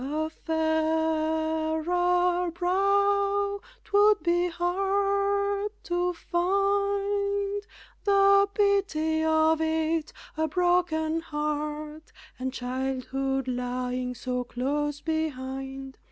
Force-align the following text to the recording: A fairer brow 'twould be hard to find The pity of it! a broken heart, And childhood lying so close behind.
A 0.03 0.31
fairer 0.31 1.83
brow 2.55 3.59
'twould 3.83 4.23
be 4.23 4.47
hard 4.47 5.69
to 5.83 6.13
find 6.13 7.61
The 8.05 8.49
pity 8.51 9.23
of 9.23 9.61
it! 9.61 10.11
a 10.35 10.47
broken 10.47 11.19
heart, 11.19 12.11
And 12.39 12.51
childhood 12.51 13.47
lying 13.47 14.15
so 14.15 14.43
close 14.43 15.01
behind. 15.01 15.99